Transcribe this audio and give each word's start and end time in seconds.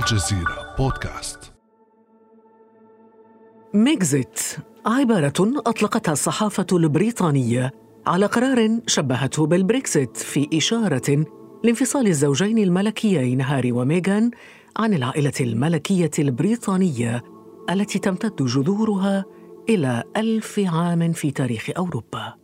الجزيرة 0.00 0.74
بودكاست. 0.78 1.52
ميغزيت 3.74 4.40
عبارة 4.86 5.32
أطلقتها 5.66 6.12
الصحافة 6.12 6.66
البريطانية 6.72 7.72
على 8.06 8.26
قرار 8.26 8.80
شبهته 8.86 9.46
بالبريكسيت 9.46 10.16
في 10.16 10.48
إشارة 10.54 11.24
لانفصال 11.64 12.06
الزوجين 12.06 12.58
الملكيين 12.58 13.40
هاري 13.40 13.72
وميغان 13.72 14.30
عن 14.76 14.94
العائلة 14.94 15.32
الملكية 15.40 16.10
البريطانية 16.18 17.22
التي 17.70 17.98
تمتد 17.98 18.44
جذورها 18.44 19.24
إلى 19.68 20.04
ألف 20.16 20.60
عام 20.66 21.12
في 21.12 21.30
تاريخ 21.30 21.70
أوروبا. 21.76 22.34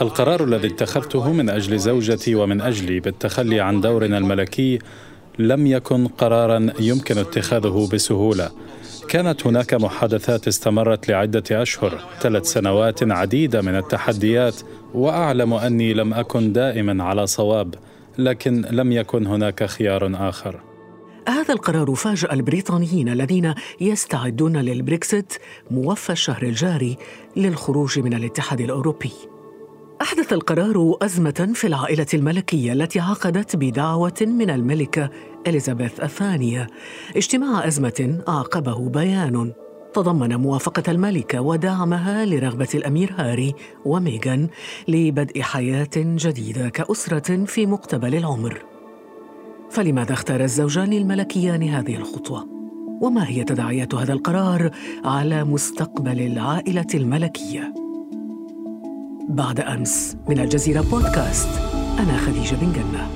القرار 0.00 0.44
الذي 0.44 0.68
اتخذته 0.68 1.32
من 1.32 1.50
أجل 1.50 1.78
زوجتي 1.78 2.34
ومن 2.34 2.60
أجلي 2.60 3.00
بالتخلي 3.00 3.60
عن 3.60 3.80
دورنا 3.80 4.18
الملكي 4.18 4.78
لم 5.38 5.66
يكن 5.66 6.06
قرارا 6.06 6.66
يمكن 6.80 7.18
اتخاذه 7.18 7.88
بسهولة. 7.92 8.50
كانت 9.08 9.46
هناك 9.46 9.74
محادثات 9.74 10.48
استمرت 10.48 11.08
لعدة 11.08 11.62
أشهر 11.62 12.00
ثلاث 12.20 12.46
سنوات 12.46 13.02
عديدة 13.02 13.62
من 13.62 13.76
التحديات 13.76 14.54
وأعلم 14.94 15.54
أني 15.54 15.94
لم 15.94 16.14
أكن 16.14 16.52
دائما 16.52 17.04
على 17.04 17.26
صواب 17.26 17.74
لكن 18.18 18.64
لم 18.70 18.92
يكن 18.92 19.26
هناك 19.26 19.64
خيار 19.64 20.28
آخر. 20.28 20.60
هذا 21.28 21.54
القرار 21.54 21.94
فاجأ 21.94 22.32
البريطانيين 22.32 23.08
الذين 23.08 23.54
يستعدون 23.80 24.56
للبريكسيت 24.56 25.34
موفى 25.70 26.12
الشهر 26.12 26.42
الجاري 26.42 26.96
للخروج 27.36 27.98
من 27.98 28.14
الاتحاد 28.14 28.60
الأوروبي. 28.60 29.12
أحدث 30.02 30.32
القرار 30.32 30.96
أزمة 31.02 31.50
في 31.54 31.66
العائلة 31.66 32.06
الملكية 32.14 32.72
التي 32.72 33.00
عقدت 33.00 33.56
بدعوة 33.56 34.14
من 34.20 34.50
الملكة 34.50 35.10
إليزابيث 35.46 36.00
الثانية. 36.00 36.66
اجتماع 37.16 37.66
أزمة 37.66 38.22
أعقبه 38.28 38.88
بيان. 38.88 39.52
تضمن 39.94 40.36
موافقة 40.36 40.92
الملكة 40.92 41.40
ودعمها 41.40 42.24
لرغبة 42.24 42.68
الأمير 42.74 43.14
هاري 43.16 43.54
وميغان 43.84 44.48
لبدء 44.88 45.42
حياة 45.42 45.90
جديدة 45.96 46.68
كأسرة 46.68 47.44
في 47.44 47.66
مقتبل 47.66 48.14
العمر. 48.14 48.62
فلماذا 49.70 50.12
اختار 50.12 50.40
الزوجان 50.40 50.92
الملكيان 50.92 51.62
هذه 51.62 51.96
الخطوة؟ 51.96 52.46
وما 53.02 53.28
هي 53.28 53.44
تداعيات 53.44 53.94
هذا 53.94 54.12
القرار 54.12 54.70
على 55.04 55.44
مستقبل 55.44 56.20
العائلة 56.20 56.86
الملكية؟ 56.94 57.85
بعد 59.28 59.60
أمس 59.60 60.16
من 60.28 60.40
الجزيرة 60.40 60.80
بودكاست. 60.80 61.48
أنا 61.98 62.16
خديجة 62.16 62.54
بن 62.54 62.72
جنة. 62.72 63.10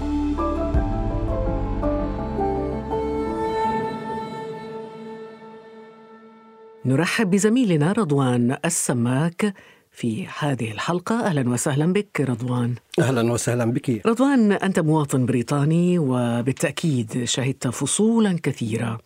نرحب 6.85 7.31
بزميلنا 7.31 7.93
رضوان 7.93 8.57
السماك 8.65 9.55
في 9.93 10.27
هذه 10.39 10.71
الحلقة. 10.71 11.27
أهلا 11.27 11.51
وسهلا 11.51 11.93
بك 11.93 12.21
رضوان. 12.21 12.75
أهلا 12.99 13.33
وسهلا 13.33 13.65
بك. 13.65 14.07
رضوان 14.07 14.53
أنت 14.53 14.81
مواطن 14.81 15.27
بريطاني 15.27 15.99
وبالتأكيد 15.99 17.25
شهدت 17.25 17.69
فصولا 17.69 18.39
كثيرة 18.43 19.01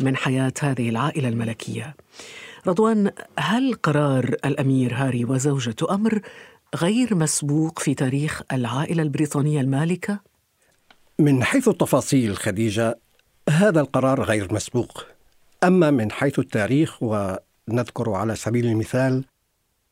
من 0.00 0.16
حياة 0.16 0.52
هذه 0.60 0.88
العائلة 0.88 1.28
الملكية. 1.28 1.96
رضوان 2.68 3.10
هل 3.38 3.74
قرار 3.74 4.24
الأمير 4.44 4.94
هاري 4.94 5.24
وزوجته 5.24 5.94
أمر 5.94 6.20
غير 6.76 7.14
مسبوق 7.14 7.78
في 7.78 7.94
تاريخ 7.94 8.42
العائلة 8.52 9.02
البريطانية 9.02 9.60
المالكة؟ 9.60 10.20
من 11.18 11.44
حيث 11.44 11.68
التفاصيل 11.68 12.36
خديجة 12.36 12.98
هذا 13.48 13.80
القرار 13.80 14.22
غير 14.22 14.54
مسبوق 14.54 15.06
أما 15.64 15.90
من 15.90 16.12
حيث 16.12 16.38
التاريخ 16.38 17.02
ونذكر 17.02 18.10
على 18.10 18.34
سبيل 18.34 18.66
المثال 18.66 19.24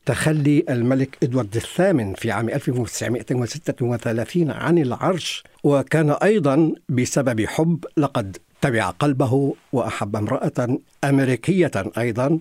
تخلي 0.05 0.65
الملك 0.69 1.17
إدوارد 1.23 1.55
الثامن 1.55 2.13
في 2.13 2.31
عام 2.31 2.49
1936 2.49 4.51
عن 4.51 4.77
العرش 4.77 5.43
وكان 5.63 6.09
أيضا 6.09 6.73
بسبب 6.89 7.45
حب 7.45 7.85
لقد 7.97 8.37
تبع 8.65 8.89
قلبه 8.89 9.53
وأحب 9.73 10.15
امرأة 10.15 10.77
أمريكية 11.03 11.71
أيضا. 11.97 12.39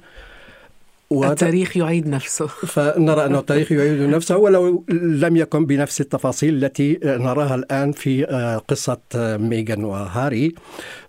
التاريخ 1.12 1.76
يعيد 1.76 2.08
نفسه. 2.08 2.46
فنرى 2.74 3.26
أن 3.26 3.36
التاريخ 3.36 3.72
يعيد 3.72 4.00
نفسه 4.00 4.36
ولو 4.36 4.84
لم 4.88 5.36
يكن 5.36 5.66
بنفس 5.66 6.00
التفاصيل 6.00 6.64
التي 6.64 6.98
نراها 7.04 7.54
الآن 7.54 7.92
في 7.92 8.24
قصة 8.68 9.00
ميغان 9.40 9.84
وهاري. 9.84 10.54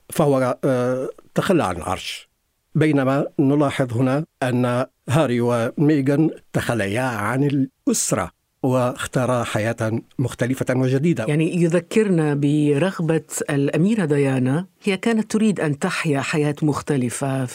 فهو 0.10 0.58
تخلى 1.36 1.64
عن 1.64 1.76
العرش. 1.76 2.30
بينما 2.76 3.26
نلاحظ 3.40 3.94
هنا 3.94 4.26
أن 4.44 4.86
هاري 5.10 5.42
وميغان 5.42 6.30
تخليا 6.54 7.02
عن 7.02 7.44
الأسرة. 7.44 8.32
واختارا 8.66 9.44
حياة 9.44 10.02
مختلفة 10.20 10.66
وجديدة. 10.70 11.26
يعني 11.28 11.62
يذكرنا 11.62 12.34
برغبة 12.34 13.22
الأميرة 13.50 14.06
ديانا. 14.06 14.66
هي 14.84 14.98
كانت 14.98 15.32
تريد 15.32 15.60
أن 15.60 15.80
تحيا 15.80 16.22
حياة 16.22 16.56
مختلفة 16.62 17.48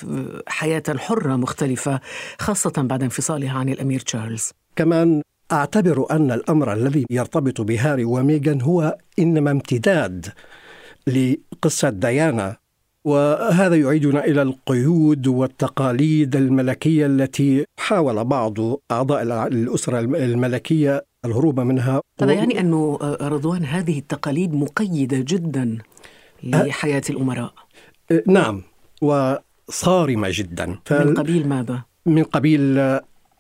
حياة 0.47 0.82
حرة 0.97 1.37
مختلفة 1.37 2.00
خاصة 2.38 2.72
بعد 2.76 3.03
انفصالها 3.03 3.59
عن 3.59 3.69
الأمير 3.69 4.00
تشارلز. 4.00 4.50
كمان 4.76 5.22
أعتبر 5.53 6.06
أن 6.10 6.32
الأمر 6.32 6.72
الذي 6.72 7.04
يرتبط 7.10 7.60
بهاري 7.60 8.04
وميغان 8.04 8.62
هو 8.62 8.99
إنما 9.19 9.50
امتداد 9.50 10.26
لقصة 11.06 11.91
ديانا 11.91 12.56
وهذا 13.05 13.77
يعيدنا 13.77 14.25
إلى 14.25 14.43
القيود 14.43 15.27
والتقاليد 15.27 16.37
الملكية 16.37 17.06
التي 17.06 17.65
حاول 17.78 18.25
بعض 18.25 18.59
أعضاء 18.91 19.22
الأسرة 19.47 19.99
الملكية 19.99 21.05
الهروب 21.25 21.61
منها. 21.61 22.00
هذا 22.22 22.33
يعني 22.33 22.61
أنه 22.61 22.99
رضوان 23.22 23.65
هذه 23.65 23.99
التقاليد 23.99 24.55
مقيدة 24.55 25.25
جدا 25.28 25.78
لحياة 26.43 27.03
الأمراء. 27.11 27.53
نعم 28.27 28.62
وصارمة 29.03 30.28
جدا. 30.31 30.78
من 30.91 31.15
قبيل 31.15 31.49
ماذا؟ 31.49 31.82
من 32.06 32.22
قبيل 32.22 32.61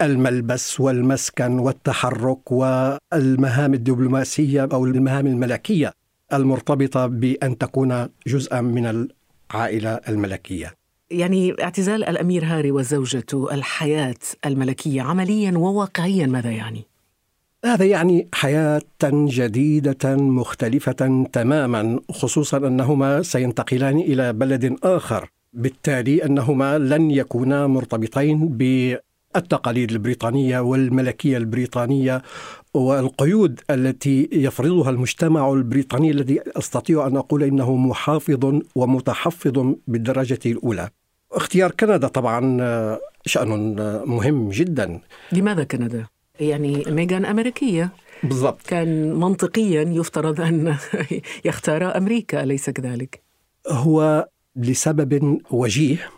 الملبس 0.02 0.80
والمسكن 0.80 1.58
والتحرك 1.58 2.52
والمهام 2.52 3.74
الدبلوماسية 3.74 4.68
أو 4.72 4.84
المهام 4.84 5.26
الملكية 5.26 5.92
المرتبطة 6.32 7.06
بأن 7.06 7.58
تكون 7.58 8.08
جزءا 8.26 8.60
من 8.60 9.08
العائله 9.50 10.00
الملكية. 10.08 10.74
يعني 11.10 11.54
اعتزال 11.62 12.04
الأمير 12.04 12.44
هاري 12.44 12.70
وزوجته 12.70 13.54
الحياة 13.54 14.14
الملكية 14.46 15.02
عمليا 15.02 15.58
وواقعيا 15.58 16.26
ماذا 16.26 16.50
يعني؟ 16.50 16.84
هذا 17.64 17.84
يعني 17.84 18.28
حياة 18.34 18.82
جديدة 19.04 20.16
مختلفة 20.16 21.26
تماما 21.32 22.00
خصوصا 22.10 22.56
أنهما 22.56 23.22
سينتقلان 23.22 23.98
إلى 23.98 24.32
بلد 24.32 24.76
آخر 24.82 25.30
بالتالي 25.52 26.24
أنهما 26.24 26.78
لن 26.78 27.10
يكونا 27.10 27.66
مرتبطين 27.66 28.48
بالتقاليد 28.48 29.90
البريطانية 29.90 30.60
والملكية 30.60 31.36
البريطانية 31.36 32.22
والقيود 32.74 33.60
التي 33.70 34.28
يفرضها 34.32 34.90
المجتمع 34.90 35.52
البريطاني 35.52 36.10
الذي 36.10 36.40
أستطيع 36.56 37.06
أن 37.06 37.16
أقول 37.16 37.42
إنه 37.42 37.76
محافظ 37.76 38.60
ومتحفظ 38.74 39.74
بالدرجة 39.86 40.38
الأولى. 40.46 40.88
اختيار 41.32 41.70
كندا 41.70 42.08
طبعا 42.08 42.40
شأن 43.26 43.76
مهم 44.06 44.48
جدا. 44.48 45.00
لماذا 45.32 45.64
كندا؟ 45.64 46.06
يعني 46.40 46.84
ميغان 46.88 47.24
أمريكية 47.24 47.90
بالضبط 48.22 48.62
كان 48.66 49.14
منطقيا 49.14 49.82
يفترض 49.82 50.40
أن 50.40 50.76
يختار 51.44 51.96
أمريكا 51.96 52.42
أليس 52.42 52.70
كذلك؟ 52.70 53.22
هو 53.68 54.28
لسبب 54.56 55.40
وجيه. 55.50 56.10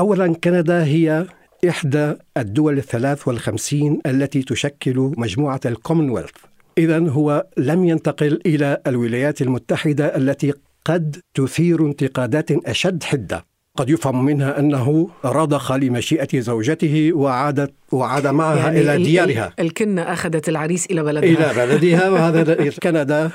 اولا 0.00 0.34
كندا 0.34 0.84
هي 0.84 1.26
إحدى 1.68 2.14
الدول 2.36 2.78
الثلاث 2.78 3.28
والخمسين 3.28 4.00
التي 4.06 4.42
تشكل 4.42 5.12
مجموعة 5.16 5.60
الكومنولث. 5.66 6.30
إذا 6.78 7.08
هو 7.08 7.46
لم 7.56 7.84
ينتقل 7.84 8.40
إلى 8.46 8.78
الولايات 8.86 9.42
المتحدة 9.42 10.16
التي 10.16 10.52
قد 10.84 11.16
تثير 11.34 11.86
انتقادات 11.86 12.50
أشد 12.50 13.02
حدة. 13.02 13.44
قد 13.76 13.90
يفهم 13.90 14.24
منها 14.24 14.58
أنه 14.58 15.08
رضخ 15.24 15.72
لمشيئة 15.72 16.40
زوجته 16.40 17.10
وعادت 17.12 17.72
وعاد 17.92 18.26
معها 18.26 18.56
يعني 18.56 18.80
إلى 18.80 19.04
ديارها. 19.04 19.52
الكنة 19.58 20.02
أخذت 20.02 20.48
العريس 20.48 20.86
إلى 20.86 21.02
بلدها. 21.02 21.52
إلى 21.52 21.66
بلدها 21.66 22.10
وهذا 22.12 22.70
كندا 22.82 23.30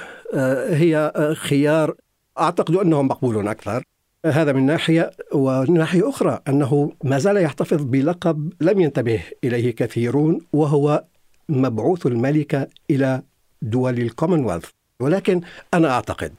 هي 0.69 1.13
خيار. 1.35 1.95
أعتقد 2.39 2.75
أنه 2.75 3.01
مقبول 3.01 3.47
أكثر. 3.47 3.83
هذا 4.25 4.51
من 4.51 4.65
ناحية 4.65 5.11
وناحيه 5.33 6.09
أخرى 6.09 6.39
أنه 6.47 6.91
ما 7.03 7.17
زال 7.17 7.37
يحتفظ 7.37 7.83
بلقب 7.83 8.53
لم 8.61 8.79
ينتبه 8.81 9.21
إليه 9.43 9.75
كثيرون 9.75 10.41
وهو 10.53 11.03
مبعوث 11.49 12.05
الملكه 12.05 12.67
إلى 12.89 13.21
دول 13.61 13.99
الكومنولث 13.99 14.65
ولكن 14.99 15.41
أنا 15.73 15.89
أعتقد 15.89 16.33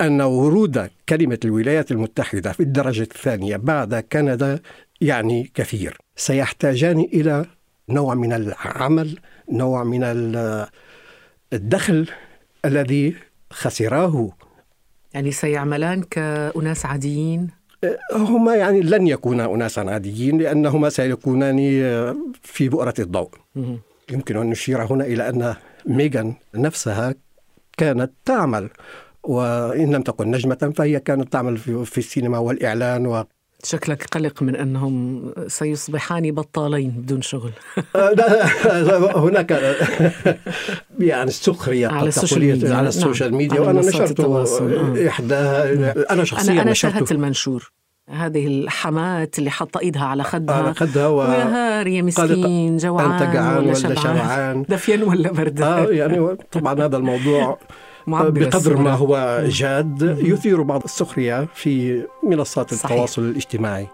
أن 0.00 0.20
ورود 0.20 0.90
كلمة 1.08 1.38
الولايات 1.44 1.92
المتحدة 1.92 2.52
في 2.52 2.60
الدرجة 2.60 3.02
الثانية 3.02 3.56
بعد 3.56 3.94
كندا 3.94 4.60
يعني 5.00 5.50
كثير. 5.54 5.98
سيحتاجان 6.16 7.00
إلى 7.00 7.46
نوع 7.88 8.14
من 8.14 8.32
العمل 8.32 9.18
نوع 9.52 9.84
من 9.84 10.00
الدخل 11.52 12.08
الذي 12.64 13.16
خسراه 13.50 14.30
يعني 15.14 15.30
سيعملان 15.30 16.02
كأناس 16.02 16.86
عاديين؟ 16.86 17.48
هما 18.14 18.54
يعني 18.56 18.80
لن 18.80 19.06
يكونا 19.06 19.54
أناسا 19.54 19.80
عاديين 19.80 20.38
لأنهما 20.38 20.88
سيكونان 20.88 21.56
في 22.42 22.68
بؤرة 22.68 22.94
الضوء. 22.98 23.30
يمكن 24.10 24.36
أن 24.36 24.46
نشير 24.50 24.82
هنا 24.82 25.04
إلى 25.04 25.28
أن 25.28 25.54
ميغان 25.86 26.34
نفسها 26.54 27.14
كانت 27.76 28.10
تعمل 28.24 28.70
وإن 29.22 29.94
لم 29.94 30.02
تكن 30.02 30.30
نجمة 30.30 30.72
فهي 30.76 31.00
كانت 31.00 31.32
تعمل 31.32 31.56
في 31.58 31.98
السينما 31.98 32.38
والإعلان 32.38 33.06
و 33.06 33.24
شكلك 33.64 34.04
قلق 34.04 34.42
من 34.42 34.56
أنهم 34.56 35.22
سيصبحان 35.46 36.30
بطالين 36.32 36.90
بدون 36.90 37.22
شغل. 37.22 37.52
هناك 39.16 39.50
يعني 40.98 41.28
السخرية 41.28 41.88
على 41.88 42.08
ال 42.08 42.13
social 42.13 42.40
media. 42.40 42.74
على 42.74 42.88
ال 42.88 42.95
social 42.95 43.34
media 43.34 43.60
وأنا 43.60 43.80
نشرت 43.80 44.20
إحداها 45.08 45.94
أنا 46.10 46.24
شخصيا 46.24 46.52
أنا, 46.52 46.62
أنا 46.62 46.72
شاهدت 46.72 47.12
المنشور. 47.12 47.72
هذه 48.10 48.46
الحماة 48.46 49.38
اللي 49.38 49.50
حاطه 49.50 49.80
ايدها 49.80 50.04
على 50.04 50.24
خدها. 50.24 50.54
على 50.54 50.74
خدها 50.74 51.06
و... 51.06 51.18
ويا 51.18 51.88
يا 51.88 52.02
مسكين 52.02 52.76
جوعان 52.76 53.10
انت 53.10 53.34
جعان 53.34 53.56
ولا, 53.56 53.66
ولا 53.66 53.74
شبعان. 53.74 53.96
شبعان. 53.96 54.62
دفيان 54.68 55.02
ولا 55.02 55.32
بردان 55.32 55.68
آه 55.72 55.86
يعني 55.90 56.36
طبعا 56.52 56.84
هذا 56.84 56.96
الموضوع 56.96 57.58
معبر 58.10 58.30
بقدر 58.30 58.56
الصورة. 58.56 58.78
ما 58.78 58.92
هو 58.94 59.44
جاد 59.46 60.18
يثير 60.22 60.62
بعض 60.62 60.82
السخرية 60.84 61.48
في 61.54 62.04
منصات 62.22 62.74
صحيح. 62.74 62.90
التواصل 62.90 63.22
الاجتماعي 63.22 63.86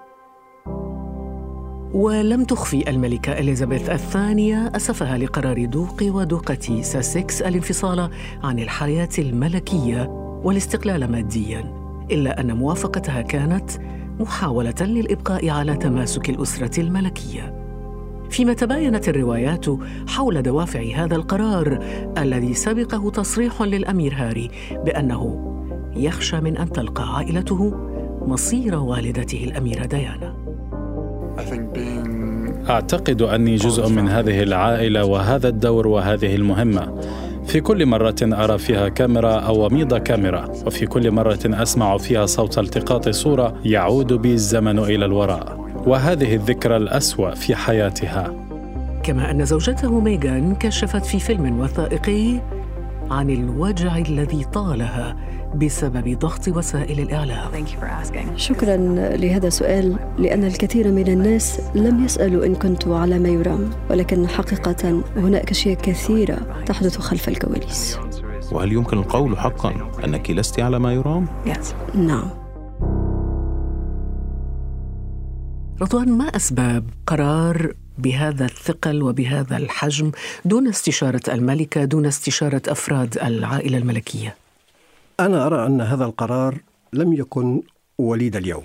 ولم 1.95 2.45
تخفي 2.45 2.91
الملكة 2.91 3.33
إليزابيث 3.33 3.91
الثانية 3.91 4.73
أسفها 4.77 5.19
لقرار 5.19 5.65
دوق 5.65 6.03
ودوقة 6.03 6.83
ساسكس 6.83 7.43
الانفصال 7.43 8.11
عن 8.43 8.59
الحياة 8.59 9.09
الملكية 9.19 10.03
والاستقلال 10.45 11.13
ماديا 11.13 11.73
إلا 12.11 12.41
أن 12.41 12.57
موافقتها 12.57 13.23
كانت 13.23 13.71
محاولة 14.21 14.75
للإبقاء 14.81 15.51
على 15.51 15.77
تماسك 15.77 16.31
الأسرة 16.31 16.81
الملكية 16.81 17.66
فيما 18.31 18.53
تباينت 18.53 19.09
الروايات 19.09 19.67
حول 20.09 20.43
دوافع 20.43 20.83
هذا 20.95 21.17
القرار 21.17 21.79
الذي 22.19 22.55
سبقه 22.55 23.11
تصريح 23.11 23.63
للأمير 23.63 24.15
هاري 24.17 24.51
بأنه 24.85 25.53
يخشى 25.97 26.41
من 26.41 26.57
أن 26.57 26.73
تلقى 26.73 27.17
عائلته 27.17 27.75
مصير 28.27 28.75
والدته 28.75 29.45
الأميرة 29.45 29.87
ديانا. 29.87 30.35
أعتقد 32.71 33.23
أني 33.23 33.57
جزء 33.57 33.89
من 33.89 34.09
هذه 34.09 34.43
العائلة 34.43 35.05
وهذا 35.05 35.49
الدور 35.49 35.87
وهذه 35.87 36.35
المهمة. 36.35 37.01
في 37.47 37.61
كل 37.61 37.87
مرة 37.87 38.17
أرى 38.23 38.59
فيها 38.59 38.89
كاميرا 38.89 39.35
أو 39.35 39.67
وميض 39.67 39.95
كاميرا 39.95 40.49
وفي 40.67 40.87
كل 40.87 41.11
مرة 41.11 41.39
أسمع 41.45 41.97
فيها 41.97 42.27
صوت 42.27 42.59
التقاط 42.59 43.09
صورة 43.09 43.55
يعود 43.65 44.13
بي 44.13 44.33
الزمن 44.33 44.79
إلى 44.79 45.05
الوراء. 45.05 45.66
وهذه 45.87 46.35
الذكرى 46.35 46.77
الأسوأ 46.77 47.35
في 47.35 47.57
حياتها. 47.57 48.35
كما 49.03 49.31
أن 49.31 49.45
زوجته 49.45 50.01
ميغان 50.01 50.55
كشفت 50.55 51.07
في 51.07 51.19
فيلم 51.19 51.61
وثائقي 51.61 52.41
عن 53.11 53.31
الوجع 53.31 53.97
الذي 53.97 54.45
طالها 54.45 55.17
بسبب 55.55 56.19
ضغط 56.19 56.49
وسائل 56.49 57.01
الإعلام. 57.01 57.51
شكرا 58.37 58.77
لهذا 59.17 59.47
السؤال 59.47 59.97
لأن 60.19 60.45
الكثير 60.45 60.93
من 60.93 61.09
الناس 61.09 61.61
لم 61.75 62.05
يسألوا 62.05 62.47
إن 62.47 62.55
كنت 62.55 62.89
على 62.89 63.19
ما 63.19 63.29
يرام 63.29 63.71
ولكن 63.91 64.29
حقيقة 64.29 65.03
هناك 65.17 65.51
أشياء 65.51 65.75
كثيرة 65.75 66.39
تحدث 66.67 66.99
خلف 66.99 67.29
الكواليس. 67.29 67.99
وهل 68.53 68.73
يمكن 68.73 68.99
القول 68.99 69.39
حقا 69.39 69.75
أنك 70.05 70.31
لست 70.31 70.61
على 70.61 70.79
ما 70.79 70.93
يرام؟ 70.93 71.27
نعم. 71.95 72.46
رضوان 75.81 76.09
ما 76.09 76.25
أسباب 76.25 76.85
قرار 77.07 77.75
بهذا 77.99 78.45
الثقل 78.45 79.03
وبهذا 79.03 79.57
الحجم 79.57 80.13
دون 80.45 80.69
استشارة 80.69 81.21
الملكة 81.29 81.85
دون 81.85 82.07
استشارة 82.07 82.63
أفراد 82.69 83.19
العائلة 83.19 83.79
الملكية؟ 83.79 84.37
أنا 85.21 85.47
أرى 85.47 85.67
أن 85.67 85.81
هذا 85.81 86.05
القرار 86.05 86.59
لم 86.93 87.13
يكن 87.13 87.63
وليد 87.99 88.37
اليوم. 88.37 88.65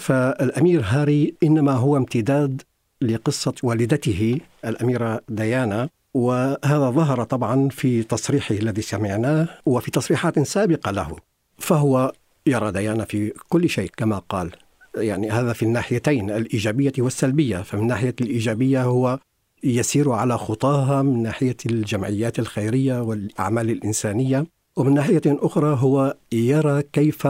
فالأمير 0.00 0.82
هاري 0.84 1.34
إنما 1.42 1.72
هو 1.72 1.96
امتداد 1.96 2.62
لقصة 3.00 3.54
والدته 3.62 4.40
الأميرة 4.64 5.20
ديانا 5.28 5.88
وهذا 6.14 6.90
ظهر 6.90 7.24
طبعا 7.24 7.68
في 7.68 8.02
تصريحه 8.02 8.54
الذي 8.54 8.82
سمعناه 8.82 9.48
وفي 9.66 9.90
تصريحات 9.90 10.38
سابقة 10.38 10.90
له. 10.90 11.16
فهو 11.58 12.12
يرى 12.46 12.72
ديانا 12.72 13.04
في 13.04 13.32
كل 13.48 13.68
شيء 13.68 13.90
كما 13.96 14.18
قال. 14.18 14.50
يعني 14.96 15.30
هذا 15.30 15.52
في 15.52 15.62
الناحيتين 15.62 16.30
الإيجابية 16.30 16.92
والسلبية. 16.98 17.56
فمن 17.56 17.82
الناحية 17.82 18.14
الإيجابية 18.20 18.84
هو 18.84 19.18
يسير 19.64 20.12
على 20.12 20.38
خطاها 20.38 21.02
من 21.02 21.22
ناحية 21.22 21.56
الجمعيات 21.66 22.38
الخيرية 22.38 23.02
والأعمال 23.02 23.70
الإنسانية. 23.70 24.46
ومن 24.76 24.94
ناحية 24.94 25.22
أخرى 25.26 25.76
هو 25.80 26.16
يرى 26.32 26.82
كيف 26.92 27.28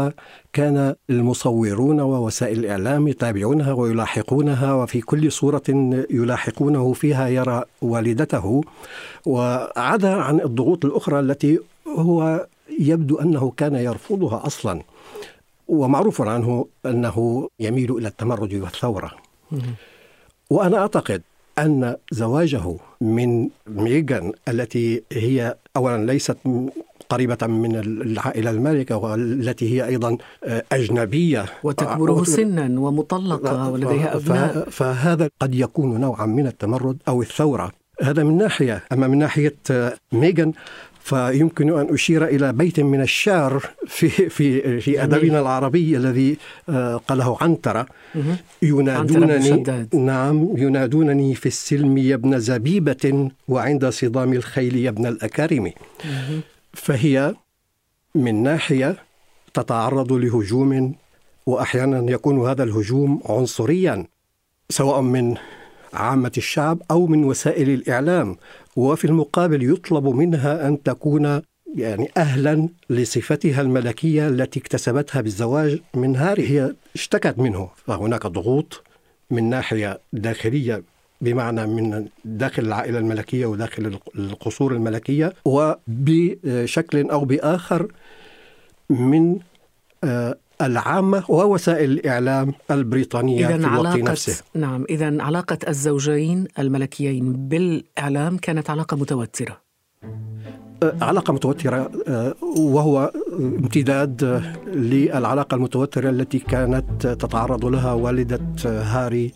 كان 0.53 0.95
المصورون 1.11 2.01
ووسائل 2.01 2.59
الإعلام 2.59 3.09
يتابعونها 3.09 3.73
ويلاحقونها 3.73 4.75
وفي 4.75 5.01
كل 5.01 5.33
صورة 5.33 5.63
يلاحقونه 6.11 6.93
فيها 6.93 7.29
يرى 7.29 7.63
والدته. 7.83 8.61
وعدا 9.27 10.15
عن 10.15 10.41
الضغوط 10.41 10.85
الأخرى 10.85 11.21
التي 11.21 11.59
هو 11.89 12.47
يبدو 12.79 13.17
أنه 13.17 13.53
كان 13.57 13.75
يرفضها 13.75 14.47
أصلا. 14.47 14.83
ومعروف 15.69 16.23
عنه 16.23 16.67
أنه 16.87 17.49
يميل 17.61 17.97
إلى 17.99 18.09
التمرد 18.09 18.55
والثورة. 18.55 19.11
وأنا 20.51 20.79
أعتقد 20.79 21.23
أن 21.59 21.97
زواجه 22.11 22.77
من 23.01 23.49
ميغان 23.67 24.33
التي 24.49 25.03
هي 25.13 25.57
أولا 25.77 26.13
ليست 26.13 26.37
قريبة 27.09 27.47
من 27.47 27.77
العائلة 27.77 28.51
المالكة 28.51 28.97
والتي 28.97 29.75
هي 29.75 29.87
أيضا 29.87 30.17
أجنبية. 30.73 31.47
وتكبره 31.63 32.25
سنا 32.25 32.81
ومطلقة 32.81 33.71
ولديها 33.71 34.17
أبناء. 34.17 34.71
فهذا 34.71 35.31
قد 35.41 35.55
يكون 35.55 36.01
نوعا 36.01 36.27
من 36.27 36.47
التمرد 36.47 36.99
أو 37.09 37.23
الثورة. 37.23 37.73
هذا 38.03 38.25
من 38.25 38.37
ناحية 38.37 38.85
أما 38.93 39.07
من 39.07 39.19
ناحية 39.19 39.57
ميغان 40.13 40.53
فيمكن 41.05 41.79
أن 41.79 41.95
أشير 41.95 42.25
إلى 42.25 42.53
بيت 42.53 42.81
من 42.81 43.01
الشعر 43.01 43.71
في 43.87 44.09
في 44.09 44.81
في 44.81 45.03
أدبنا 45.03 45.41
العربي 45.41 45.97
الذي 45.97 46.37
قاله 47.09 47.37
عنترة. 47.41 47.87
ينادونني 48.63 49.65
نعم 49.95 50.49
ينادونني 50.57 51.35
في 51.35 51.47
السلم 51.47 51.99
يا 51.99 52.15
ابن 52.15 52.39
زبيبة 52.39 53.31
وعند 53.49 53.89
صدام 53.89 54.33
الخيل 54.33 54.77
يا 54.77 54.89
ابن 54.89 55.07
الأكارم. 55.07 55.73
فهي 56.73 57.35
من 58.15 58.43
ناحية 58.43 58.97
تتعرض 59.55 60.13
لهجوم 60.13 60.95
وأحيانا 61.47 62.13
يكون 62.13 62.49
هذا 62.49 62.63
الهجوم 62.63 63.23
عنصريا 63.29 64.07
سواء 64.71 65.01
من 65.01 65.35
عامة 65.95 66.33
الشعب 66.37 66.83
أو 66.91 67.07
من 67.07 67.25
وسائل 67.25 67.71
الإعلام 67.71 68.37
وفي 68.77 69.05
المقابل 69.05 69.73
يطلب 69.73 70.07
منها 70.07 70.69
أن 70.69 70.83
تكون 70.83 71.43
يعني 71.75 72.11
أهلا 72.17 72.69
لصفتها 72.91 73.61
الملكية 73.61 74.29
التي 74.29 74.61
اكتسبتها 74.61 75.21
بالزواج 75.21 75.81
من 75.95 76.17
هاري 76.17 76.49
هي 76.51 76.75
اشتكت 76.95 77.39
منه. 77.39 77.69
فهناك 77.87 78.27
ضغوط 78.27 78.83
من 79.31 79.51
ناحية 79.51 80.01
داخلية 80.13 80.83
بمعنى 81.21 81.67
من 81.67 82.09
داخل 82.25 82.63
العائلة 82.65 82.99
الملكية 82.99 83.47
وداخل 83.47 83.99
القصور 84.19 84.73
الملكية 84.73 85.33
وبشكل 85.45 87.11
أو 87.11 87.25
بآخر 87.25 87.89
من 88.91 89.39
العامة 90.63 91.25
ووسائل 91.29 91.91
الإعلام 91.91 92.53
البريطانية 92.71 93.49
إذن 93.49 93.61
في 93.61 93.67
الوقت 93.67 93.87
علاقة 93.87 94.03
نفسه. 94.11 94.43
نعم 94.55 94.85
إذا 94.91 95.23
علاقة 95.23 95.59
الزوجين 95.69 96.47
الملكيين 96.59 97.49
بالإعلام 97.49 98.37
كانت 98.37 98.71
علاقة 98.71 98.97
متوترة. 98.97 99.65
علاقة 100.83 101.33
متوترة 101.33 101.91
وهو 102.59 103.13
امتداد 103.39 104.43
للعلاقة 104.67 105.55
المتوترة 105.55 106.11
التي 106.11 106.39
كانت 106.39 107.07
تتعرض 107.07 107.65
لها 107.65 107.93
والدة 107.93 108.41
هاري 108.67 109.33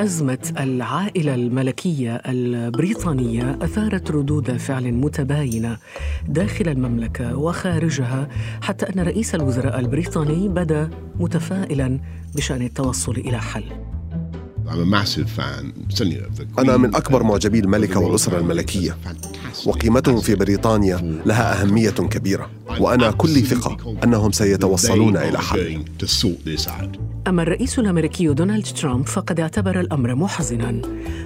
أزمة 0.00 0.52
العائلة 0.60 1.34
الملكية 1.34 2.14
البريطانية 2.16 3.58
أثارت 3.62 4.10
ردود 4.10 4.56
فعل 4.56 4.92
متباينة 4.92 5.78
داخل 6.28 6.68
المملكة 6.68 7.36
وخارجها 7.36 8.28
حتى 8.62 8.86
أن 8.86 9.00
رئيس 9.00 9.34
الوزراء 9.34 9.78
البريطاني 9.80 10.48
بدا 10.48 10.90
متفائلا 11.20 12.00
بشأن 12.36 12.62
التوصل 12.62 13.12
إلى 13.12 13.38
حل. 13.40 13.64
أنا 16.58 16.76
من 16.76 16.94
أكبر 16.94 17.22
معجبي 17.22 17.58
الملكة 17.58 18.00
والأسرة 18.00 18.38
الملكية 18.38 18.96
وقيمتهم 19.66 20.20
في 20.20 20.34
بريطانيا 20.34 20.96
لها 21.26 21.62
أهمية 21.62 21.90
كبيرة 21.90 22.50
وأنا 22.80 23.10
كل 23.10 23.28
ثقة 23.40 23.96
أنهم 24.04 24.32
سيتوصلون 24.32 25.16
إلى 25.16 25.38
حل. 25.38 25.84
أما 27.28 27.42
الرئيس 27.42 27.78
الأمريكي 27.78 28.28
دونالد 28.28 28.66
ترامب 28.66 29.06
فقد 29.06 29.40
اعتبر 29.40 29.80
الأمر 29.80 30.14
محزنا 30.14 30.82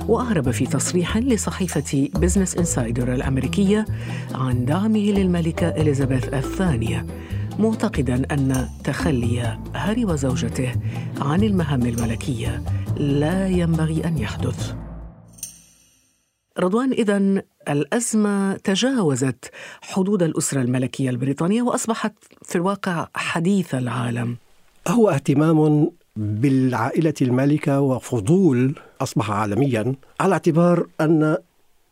وأعرب 0.08 0.50
في 0.50 0.66
تصريح 0.66 1.16
لصحيفة 1.16 2.08
بزنس 2.14 2.56
إنسايدر 2.56 3.14
الأمريكية 3.14 3.86
عن 4.34 4.64
دعمه 4.64 4.98
للملكة 4.98 5.68
إليزابيث 5.68 6.34
الثانية 6.34 7.06
معتقدا 7.58 8.14
أن 8.14 8.68
تخلي 8.84 9.58
هاري 9.74 10.04
وزوجته 10.04 10.72
عن 11.20 11.42
المهام 11.42 11.82
الملكية 11.82 12.62
لا 12.96 13.48
ينبغي 13.48 14.04
أن 14.04 14.18
يحدث. 14.18 14.74
رضوان 16.58 16.92
إذا 16.92 17.42
الأزمة 17.68 18.56
تجاوزت 18.56 19.50
حدود 19.82 20.22
الأسرة 20.22 20.62
الملكية 20.62 21.10
البريطانية 21.10 21.62
وأصبحت 21.62 22.12
في 22.42 22.56
الواقع 22.56 23.08
حديث 23.14 23.74
العالم. 23.74 24.36
هو 24.88 25.10
اهتمام 25.10 25.90
بالعائلة 26.16 27.14
المالكة 27.22 27.80
وفضول 27.80 28.74
أصبح 29.00 29.30
عالميا 29.30 29.94
على 30.20 30.32
اعتبار 30.32 30.86
أن 31.00 31.36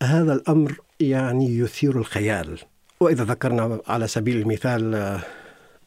هذا 0.03 0.33
الأمر 0.33 0.81
يعني 1.01 1.59
يثير 1.59 1.99
الخيال. 1.99 2.59
وإذا 3.01 3.25
ذكرنا 3.25 3.81
على 3.87 4.07
سبيل 4.07 4.37
المثال 4.37 4.95
آه، 4.95 5.21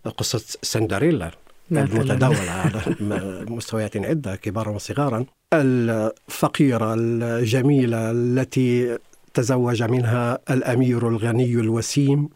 قصة 0.09 0.57
سندريلا 0.61 1.31
المتداولة 1.71 2.51
على 2.51 2.81
مستويات 3.55 3.97
عدة 3.97 4.35
كبارا 4.35 4.69
وصغارا. 4.69 5.25
الفقيرة 5.53 6.93
الجميلة 6.93 8.11
التي 8.11 8.97
تزوج 9.33 9.83
منها 9.83 10.39
الأمير 10.49 11.07
الغني 11.07 11.53
الوسيم. 11.53 12.29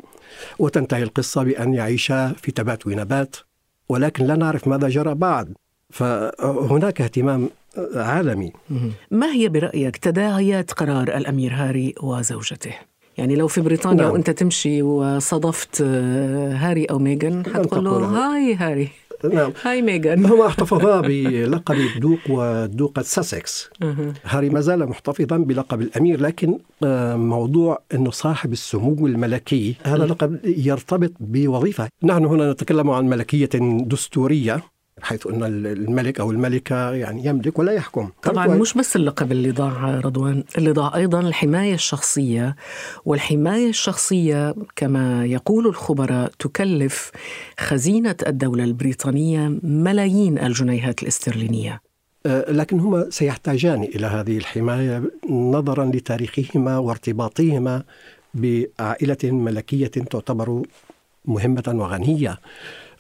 وتنتهي 0.60 1.04
القصة 1.04 1.44
بأن 1.44 1.74
يعيشا 1.74 2.34
في 2.42 2.52
تبات 2.52 2.88
ونبات. 2.88 3.36
ولكن 3.90 4.26
لا 4.26 4.36
نعرف 4.36 4.68
ماذا 4.68 4.88
جرى 4.90 5.16
بعد. 5.16 5.54
فهناك 5.90 7.02
اهتمام 7.02 7.50
عالمي. 7.96 8.52
ما 9.12 9.32
هي 9.34 9.50
برأيك 9.50 9.98
تداعيات 9.98 10.72
قرار 10.72 11.18
الأمير 11.18 11.54
هاري 11.54 11.96
وزوجته؟ 12.04 12.74
يعني 13.18 13.36
لو 13.36 13.48
في 13.48 13.62
بريطانيا 13.62 14.04
نعم. 14.04 14.12
وأنت 14.12 14.30
تمشي 14.30 14.82
وصادفت 14.82 15.82
هاري 15.82 16.86
أو 16.86 17.00
ميغان 17.00 17.46
حتقول 17.46 17.86
له 17.86 17.92
hi 17.92 18.56
هاري. 18.56 18.90
نعم. 19.34 19.52
hi 19.62 19.82
ميغان. 19.82 20.26
هما 20.26 20.48
احتفظا 20.48 21.02
بلقب 21.02 21.76
الدوق 21.76 22.20
ودوقة 22.30 23.02
ساسكس. 23.02 23.70
هاري 24.26 24.50
ما 24.50 24.60
زال 24.62 24.90
محتفظا 24.90 25.38
بلقب 25.38 25.82
الأمير 25.82 26.22
لكن 26.22 26.60
آه، 26.84 27.16
موضوع 27.16 27.82
أنه 27.94 28.12
صاحب 28.12 28.52
السمو 28.52 29.08
الملكي 29.08 29.76
هذا 29.84 30.06
لقب 30.06 30.40
يرتبط 30.44 31.12
بوظيفة. 31.20 31.90
نحن 32.04 32.26
هنا 32.26 32.52
نتكلم 32.52 32.90
عن 32.90 33.06
ملكية 33.10 33.50
دستورية. 33.86 34.64
حيث 35.02 35.28
أن 35.28 35.44
الملك 35.66 36.20
أو 36.20 36.32
الملكة 36.32 36.92
يعني 36.92 37.26
يملك 37.26 37.60
ولا 37.60 37.72
يحكم. 37.72 38.10
طبعا 38.24 38.48
مش 38.48 38.74
بس 38.74 38.96
اللقب 38.96 39.32
اللي 39.32 39.52
ضاع 39.52 40.00
رضوان 40.00 40.44
اللي 40.58 40.72
ضاع 40.72 40.96
أيضا 40.96 41.20
الحماية 41.20 41.74
الشخصية. 41.74 42.56
والحماية 43.06 43.70
الشخصية 43.70 44.56
كما 44.76 45.26
يقول 45.26 45.68
الخبراء 45.68 46.32
تكلف 46.40 47.12
خزينة 47.60 48.16
الدولة 48.28 48.64
البريطانية 48.64 49.60
ملايين 49.64 50.40
الجنيهات 50.40 51.04
الاسترلينية. 51.04 51.82
أه، 52.26 52.52
لكن 52.52 52.80
هما 52.80 53.10
سيحتاجان 53.10 53.84
إلى 53.84 54.08
هذه 54.08 54.38
الحماية 54.38 55.04
نظرا 55.30 55.86
لتاريخهما 55.86 56.78
وارتباطهما 56.78 57.84
بعائلة 58.34 59.18
ملكية 59.24 59.88
تعتبر 59.88 60.62
مهمة 61.26 61.64
وغنية. 61.68 62.40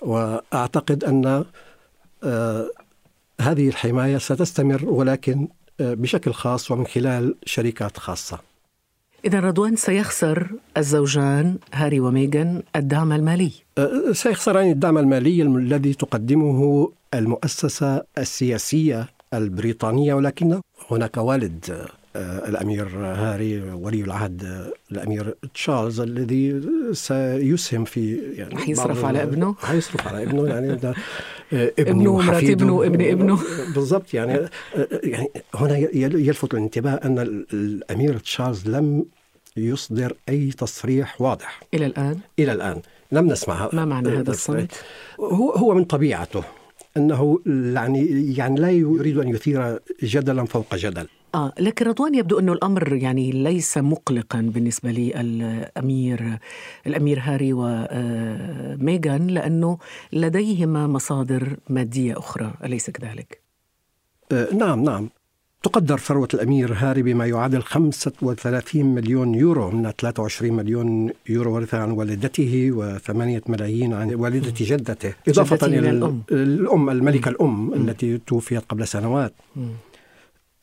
وأعتقد 0.01 1.03
أن 1.03 1.25
آه، 1.25 1.45
هذه 3.41 3.67
الحماية 3.67 4.17
ستستمر 4.17 4.85
ولكن 4.85 5.47
آه، 5.79 5.93
بشكل 5.93 6.33
خاص 6.33 6.71
ومن 6.71 6.87
خلال 6.87 7.35
شركات 7.45 7.97
خاصة. 7.97 8.39
إذا 9.25 9.39
رضوان 9.39 9.75
سيخسر 9.75 10.47
الزوجان 10.77 11.57
هاري 11.73 11.99
وميغان 11.99 12.63
الدعم 12.75 13.11
المالي. 13.11 13.51
آه، 13.77 14.11
سيخسران 14.11 14.71
الدعم 14.71 14.97
المالي 14.97 15.41
الذي 15.41 15.93
تقدمه 15.93 16.91
المؤسسة 17.13 18.03
السياسية 18.17 19.07
البريطانية 19.33 20.13
ولكن 20.13 20.61
هناك 20.91 21.17
والد 21.17 21.87
الأمير 22.17 22.87
هاري 22.97 23.61
ولي 23.61 24.01
العهد 24.01 24.71
الأمير 24.91 25.35
تشارلز 25.53 25.99
الذي 25.99 26.61
سيسهم 26.91 27.85
في 27.85 28.15
يعني 28.33 28.57
حيصرف 28.57 29.05
على 29.05 29.23
ابنه؟ 29.23 29.55
حيصرف 29.59 30.07
على 30.07 30.23
ابنه 30.23 30.47
يعني 30.47 30.75
ده 30.75 30.93
ابنه 31.79 32.11
ومرات 32.11 32.43
ابنه 32.43 32.85
ابن 32.85 33.01
ابنه. 33.01 33.39
بالضبط 33.75 34.13
يعني 34.13 34.49
يعني 35.03 35.29
هنا 35.55 35.77
يلفت 35.97 36.53
الانتباه 36.53 36.93
أن 36.93 37.45
الأمير 37.53 38.17
تشارلز 38.17 38.67
لم 38.69 39.05
يصدر 39.57 40.13
أي 40.29 40.51
تصريح 40.51 41.21
واضح. 41.21 41.59
إلى 41.73 41.85
الآن؟ 41.85 42.19
إلى 42.39 42.51
الآن. 42.51 42.81
لم 43.11 43.27
نسمع 43.27 43.69
ما 43.73 43.85
معنى 43.85 44.09
هذا 44.09 44.31
الصمت؟ 44.31 44.71
هو 45.19 45.51
هو 45.51 45.73
من 45.73 45.83
طبيعته 45.83 46.43
أنه 46.97 47.39
يعني 47.45 48.33
يعني 48.37 48.59
لا 48.59 48.71
يريد 48.71 49.17
أن 49.17 49.27
يثير 49.27 49.79
جدلا 50.03 50.45
فوق 50.45 50.75
جدل. 50.75 51.07
آه 51.35 51.53
لكن 51.59 51.85
رضوان 51.85 52.15
يبدو 52.15 52.39
أنه 52.39 52.53
الأمر 52.53 52.93
يعني 52.93 53.31
ليس 53.31 53.77
مقلقا 53.77 54.41
بالنسبة 54.41 54.91
للأمير 54.91 56.39
الأمير 56.87 57.19
هاري 57.19 57.53
وميغان 57.53 59.27
لأنه 59.27 59.77
لديهما 60.13 60.87
مصادر 60.87 61.57
مادية 61.69 62.19
أخرى 62.19 62.53
أليس 62.63 62.89
كذلك؟ 62.89 63.41
آه 64.31 64.53
نعم 64.53 64.83
نعم. 64.83 65.09
تقدر 65.63 65.97
ثروة 65.97 66.27
الأمير 66.33 66.73
هاري 66.73 67.01
بما 67.01 67.25
يعادل 67.25 67.63
35 67.63 68.85
مليون 68.85 69.35
يورو 69.35 69.71
من 69.71 69.91
23 69.91 70.53
مليون 70.53 71.11
يورو 71.29 71.55
ورثها 71.55 71.79
عن 71.79 71.91
والدته 71.91 72.71
و8 72.71 73.49
ملايين 73.49 73.93
عن 73.93 74.15
والدة 74.15 74.53
جدته 74.59 75.13
إضافة 75.27 75.67
إلى 75.67 75.89
الأم. 75.89 76.21
الأم 76.31 76.89
الملكة 76.89 77.29
الأم 77.29 77.73
التي 77.73 78.17
توفيت 78.17 78.63
قبل 78.69 78.87
سنوات. 78.87 79.33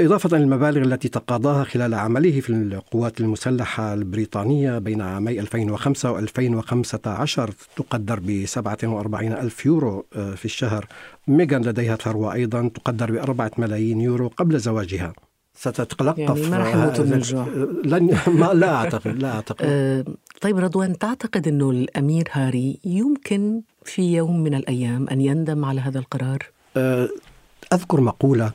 إضافة 0.01 0.39
للمبالغ 0.39 0.83
التي 0.83 1.09
تقاضاها 1.09 1.65
خلال 1.65 1.95
عمله 1.95 2.41
في 2.41 2.51
القوات 2.51 3.21
المسلحة 3.21 3.95
البريطانية 3.95 4.79
بين 4.79 5.01
عامي 5.01 5.41
2005 5.41 6.13
و 6.13 6.19
2015 6.19 7.55
تقدر 7.77 8.21
ب 8.23 8.45
47 8.47 9.33
ألف 9.33 9.67
يورو 9.67 10.07
آه، 10.17 10.35
في 10.35 10.45
الشهر. 10.45 10.87
ميغان 11.29 11.63
لديها 11.63 11.97
ثروة 11.97 12.33
أيضا 12.33 12.69
تقدر 12.69 13.13
ب 13.13 13.17
4 13.17 13.51
ملايين 13.59 14.01
يورو 14.01 14.29
قبل 14.29 14.59
زواجها. 14.59 15.13
ستتلقف 15.55 16.19
يعني 16.19 16.41
ما 16.51 16.59
راح 16.59 16.75
يموتوا 16.75 17.05
من 17.05 17.13
الجوع. 17.13 17.47
لن 17.85 18.19
ما 18.41 18.47
لا 18.55 18.75
أعتقد 18.75 19.23
لا 19.23 19.35
أعتقد. 19.35 19.67
طيب 20.41 20.59
رضوان 20.59 20.99
تعتقد 20.99 21.49
إنه 21.49 21.71
الأمير 21.71 22.29
هاري 22.33 22.79
يمكن 22.85 23.63
في 23.85 24.17
يوم 24.17 24.43
من 24.43 24.55
الأيام 24.55 25.09
أن 25.09 25.21
يندم 25.21 25.65
على 25.65 25.81
هذا 25.81 25.99
القرار؟ 25.99 26.39
أذكر 27.73 28.01
مقولة 28.01 28.53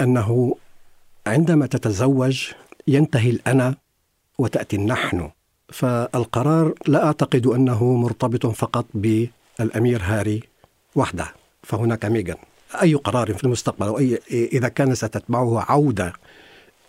أنه 0.00 0.56
عندما 1.26 1.66
تتزوج 1.66 2.50
ينتهي 2.86 3.30
الأنا 3.30 3.74
وتأتي 4.38 4.76
النحن. 4.76 5.30
فالقرار 5.68 6.74
لا 6.86 7.06
أعتقد 7.06 7.46
أنه 7.46 7.94
مرتبط 7.94 8.46
فقط 8.46 8.86
بالأمير 8.94 10.02
هاري 10.02 10.42
وحده. 10.94 11.26
فهناك 11.62 12.04
ميغان. 12.04 12.36
أي 12.82 12.94
قرار 12.94 13.34
في 13.34 13.44
المستقبل 13.44 13.86
أو 13.86 13.98
اي 13.98 14.20
إذا 14.30 14.68
كان 14.68 14.94
ستتبعه 14.94 15.60
عودة 15.70 16.12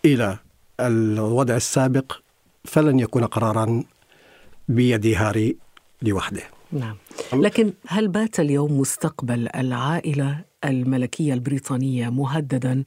إلى 0.05 0.37
الوضع 0.79 1.55
السابق 1.55 2.11
فلن 2.65 2.99
يكون 2.99 3.25
قرارا 3.25 3.83
بيد 4.67 5.05
هاري 5.05 5.55
لوحده. 6.01 6.43
نعم. 6.71 6.95
لكن 7.33 7.73
هل 7.87 8.07
بات 8.07 8.39
اليوم 8.39 8.79
مستقبل 8.79 9.49
العائلة 9.55 10.41
الملكية 10.65 11.33
البريطانية 11.33 12.09
مهددا 12.09 12.83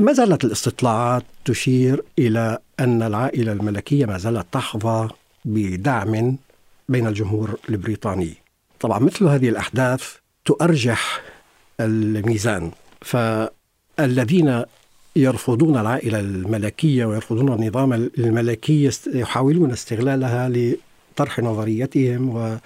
ما 0.00 0.12
زالت 0.12 0.44
الاستطلاعات 0.44 1.22
تشير 1.44 2.02
إلى 2.18 2.58
أن 2.80 3.02
العائلة 3.02 3.52
الملكية 3.52 4.06
ما 4.06 4.18
زالت 4.18 4.46
تحظى 4.52 5.08
بدعم 5.44 6.36
بين 6.88 7.06
الجمهور 7.06 7.58
البريطاني. 7.68 8.34
طبعا 8.80 8.98
مثل 8.98 9.24
هذه 9.24 9.48
الأحداث 9.48 10.14
تؤرجح 10.44 11.22
الميزان 11.80 12.70
فانا 13.00 13.50
الذين 14.00 14.64
يرفضون 15.16 15.78
العائلة 15.78 16.20
الملكية 16.20 17.04
ويرفضون 17.04 17.52
النظام 17.52 17.92
الملكي 17.92 18.90
يحاولون 19.14 19.72
استغلالها 19.72 20.48
لطرح 20.48 21.38
نظريتهم 21.38 22.58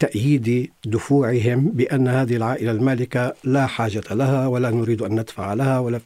وتأييد 0.00 0.70
دفوعهم 0.84 1.68
بأن 1.68 2.08
هذه 2.08 2.36
العائلة 2.36 2.70
المالكة 2.70 3.34
لا 3.44 3.66
حاجة 3.66 4.02
لها 4.10 4.46
ولا 4.46 4.70
نريد 4.70 5.02
أن 5.02 5.20
ندفع 5.20 5.54
لها 5.54 5.78
ولا 5.78 6.00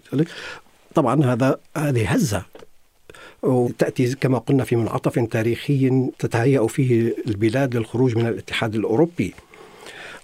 طبعا 0.94 1.24
هذا 1.24 1.58
هذه 1.76 2.08
هزة. 2.08 2.42
وتأتي 3.42 4.14
كما 4.14 4.38
قلنا 4.38 4.64
في 4.64 4.76
منعطف 4.76 5.18
تاريخي 5.18 6.10
تتهيأ 6.18 6.66
فيه 6.66 7.14
البلاد 7.26 7.76
للخروج 7.76 8.16
من 8.16 8.26
الاتحاد 8.26 8.74
الأوروبي. 8.74 9.34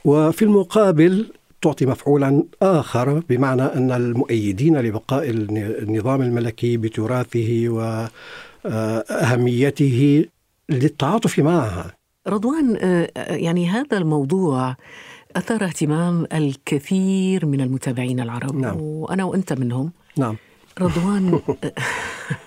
وفي 0.04 0.42
المقابل 0.42 1.32
تعطي 1.62 1.86
مفعولا 1.86 2.44
آخر 2.62 3.22
بمعنى 3.28 3.62
أن 3.62 3.92
المؤيدين 3.92 4.78
لبقاء 4.78 5.30
النظام 5.30 6.22
الملكي 6.22 6.76
بتراثه 6.76 7.64
وأهميته 8.64 10.24
للتعاطف 10.68 11.38
معها. 11.38 11.99
رضوان 12.30 12.76
آه، 12.80 13.10
يعني 13.16 13.68
هذا 13.68 13.98
الموضوع 13.98 14.76
أثار 15.36 15.64
اهتمام 15.64 16.26
الكثير 16.32 17.46
من 17.46 17.60
المتابعين 17.60 18.20
العرب 18.20 18.56
نعم. 18.56 18.80
وأنا 18.80 19.24
وأنت 19.24 19.52
منهم 19.52 19.92
نعم 20.16 20.36
رضوان 20.78 21.40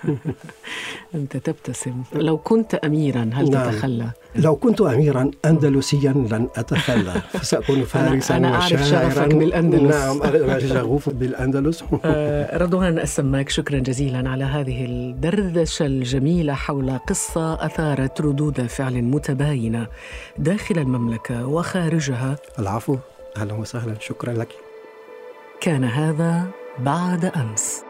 أنت 1.16 1.38
تبتسم. 1.38 2.04
لو 2.14 2.38
كنت 2.38 2.76
أميرا 2.76 3.30
هل 3.34 3.50
نعم. 3.52 3.72
تتخلى؟ 3.72 4.10
لو 4.36 4.56
كنت 4.56 4.82
أميرا 4.82 5.32
أندلسيا 5.46 6.12
لن 6.12 6.48
أتخلى. 6.56 7.22
سأكون 7.42 7.84
فارسا 7.84 8.38
أنا, 8.38 8.48
أنا 8.48 8.56
أعرف 8.62 8.84
شغفك 8.88 9.36
بالأندلس. 9.36 9.96
نعم 9.96 10.22
أنا 10.22 10.60
شغوف 10.60 11.10
بالأندلس. 11.10 11.84
آه، 12.06 12.58
رضوان 12.58 13.00
السماك 13.00 13.50
شكرا 13.50 13.80
جزيلا 13.80 14.30
على 14.30 14.44
هذه 14.44 14.86
الدردشة 14.86 15.86
الجميلة 15.86 16.54
حول 16.54 16.98
قصة 16.98 17.66
أثارت 17.66 18.22
ردود 18.22 18.62
فعل 18.62 19.02
متباينة 19.02 19.88
داخل 20.38 20.78
المملكة 20.80 21.48
وخارجها. 21.48 22.36
العفو 22.60 22.98
أهلا 23.38 23.54
وسهلا. 23.54 23.96
شكرا 24.00 24.34
لك. 24.34 24.50
كان 25.62 25.84
هذا 25.84 26.48
بعد 26.80 27.26
أمس. 27.26 27.84